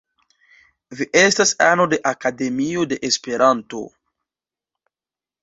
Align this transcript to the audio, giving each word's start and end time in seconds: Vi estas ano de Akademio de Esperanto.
Vi 1.01 1.05
estas 1.21 1.51
ano 1.65 1.85
de 1.91 1.99
Akademio 2.13 2.87
de 2.95 2.99
Esperanto. 3.11 3.85